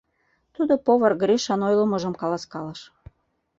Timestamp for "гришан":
1.21-1.61